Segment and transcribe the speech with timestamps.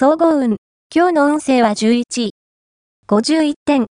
[0.00, 0.58] 総合運。
[0.94, 2.30] 今日の運勢は11位。
[3.08, 3.86] 51点。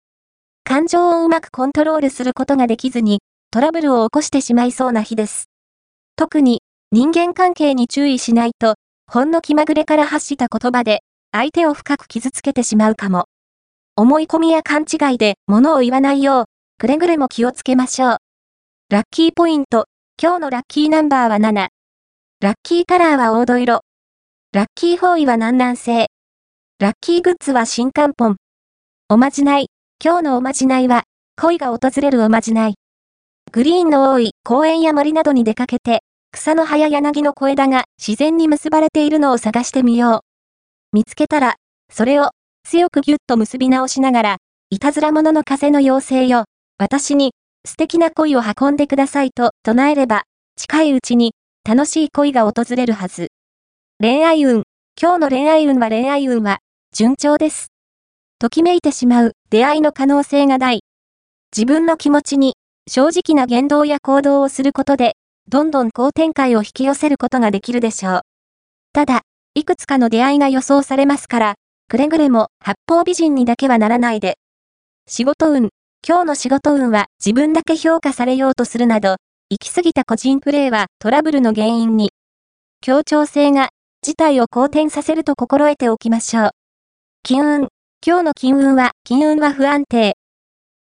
[0.62, 5.46] 感情をうまくコントロールすることができずに、トラブルを起こしてしまいそうな日です。
[6.14, 6.60] 特に、
[6.92, 8.75] 人間関係に注意しないと、
[9.11, 11.00] ほんの気まぐれから発した言葉で、
[11.32, 13.25] 相手を深く傷つけてしまうかも。
[13.96, 16.45] 思い込みや勘違いで物を言わないよう、
[16.79, 18.16] くれぐれも気をつけましょう。
[18.91, 19.86] ラッキーポイント。
[20.23, 21.68] 今日のラッキーナンバーは7。
[22.43, 23.80] ラッキーカラーは黄土色。
[24.55, 26.07] ラッキー方位は南南西。
[26.79, 28.36] ラッキーグッズは新漢本。
[29.08, 29.67] おまじない。
[30.00, 31.03] 今日のおまじないは、
[31.36, 32.75] 恋が訪れるおまじない。
[33.51, 40.21] グリーンの多い公園や森などに出かけて、草の葉や柳の小枝が自然に結ばれているのを探してみよう。
[40.93, 41.57] 見つけたら、
[41.93, 42.31] それを
[42.62, 44.37] 強くぎゅっと結び直しながら、
[44.71, 46.45] いたずら者の風の妖精よ、
[46.79, 47.33] 私に
[47.67, 50.23] 素敵な恋を運んでくださいと唱えれば、
[50.55, 51.33] 近いうちに
[51.69, 53.34] 楽しい恋が訪れるはず。
[54.01, 54.65] 恋愛運。
[55.01, 56.59] 今日の恋愛運は恋愛運は
[56.93, 57.69] 順調です。
[58.41, 60.81] ときめいてしまう出会いの可能性が大。
[61.56, 62.55] 自分の気持ちに
[62.91, 65.15] 正直な言動や行動をすることで
[65.48, 68.20] どんどん好展開を引き寄せることができるでしょう。
[68.92, 69.20] ただ、
[69.55, 71.55] いくつかの出会いが予想されますから、
[71.89, 74.39] くれぐれも八方美人にだけはならないで。
[75.06, 75.69] 仕事運。
[76.06, 79.19] 今日の仕事運は自分だけ評価されようとするなど、
[79.50, 82.11] 行き過ぎた個人プレーはトラブルの原因に。
[82.81, 83.70] 協調性が
[84.05, 86.50] 事態を好転させると心得ておきましょう。
[87.22, 87.69] 金運。
[88.06, 90.19] 今日の金運は、金運は不安定。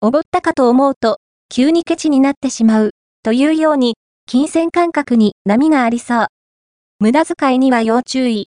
[0.00, 1.18] おごったかと思うと、
[1.50, 2.92] 急にケチになってしまう。
[3.22, 6.26] というように、金銭感覚に波がありそう。
[6.98, 8.38] 無駄遣いには要注意。